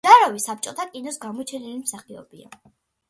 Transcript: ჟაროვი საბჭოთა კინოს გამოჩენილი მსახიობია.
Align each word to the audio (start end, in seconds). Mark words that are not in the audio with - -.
ჟაროვი 0.07 0.39
საბჭოთა 0.45 0.87
კინოს 0.95 1.21
გამოჩენილი 1.27 1.77
მსახიობია. 1.85 2.51